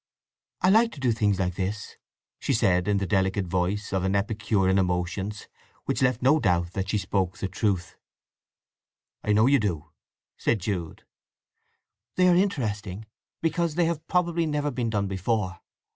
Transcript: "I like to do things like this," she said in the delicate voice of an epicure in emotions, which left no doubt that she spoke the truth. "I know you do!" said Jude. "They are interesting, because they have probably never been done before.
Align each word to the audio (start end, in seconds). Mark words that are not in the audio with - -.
"I 0.61 0.71
like 0.71 0.91
to 0.93 0.99
do 0.99 1.11
things 1.11 1.37
like 1.39 1.53
this," 1.53 1.95
she 2.39 2.53
said 2.55 2.87
in 2.87 2.97
the 2.97 3.05
delicate 3.05 3.45
voice 3.45 3.93
of 3.93 4.03
an 4.03 4.15
epicure 4.15 4.67
in 4.67 4.79
emotions, 4.79 5.47
which 5.85 6.01
left 6.01 6.23
no 6.23 6.39
doubt 6.39 6.73
that 6.73 6.89
she 6.89 6.97
spoke 6.97 7.37
the 7.37 7.47
truth. 7.47 7.97
"I 9.23 9.31
know 9.31 9.45
you 9.45 9.59
do!" 9.59 9.91
said 10.39 10.59
Jude. 10.61 11.03
"They 12.15 12.27
are 12.27 12.35
interesting, 12.35 13.05
because 13.43 13.75
they 13.75 13.85
have 13.85 14.07
probably 14.07 14.47
never 14.47 14.71
been 14.71 14.89
done 14.89 15.05
before. 15.07 15.59